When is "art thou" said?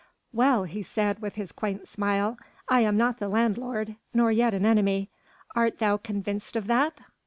5.55-5.97